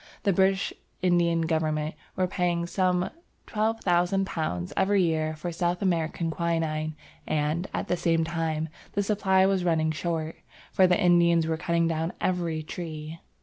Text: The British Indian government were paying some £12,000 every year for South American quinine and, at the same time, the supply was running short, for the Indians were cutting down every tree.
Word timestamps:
The 0.23 0.33
British 0.33 0.73
Indian 1.03 1.41
government 1.41 1.93
were 2.15 2.25
paying 2.25 2.65
some 2.65 3.11
£12,000 3.45 4.73
every 4.75 5.03
year 5.03 5.35
for 5.35 5.51
South 5.51 5.79
American 5.83 6.31
quinine 6.31 6.95
and, 7.27 7.67
at 7.71 7.87
the 7.87 7.95
same 7.95 8.23
time, 8.23 8.69
the 8.93 9.03
supply 9.03 9.45
was 9.45 9.63
running 9.63 9.91
short, 9.91 10.37
for 10.71 10.87
the 10.87 10.99
Indians 10.99 11.45
were 11.45 11.55
cutting 11.55 11.87
down 11.87 12.13
every 12.19 12.63
tree. 12.63 13.19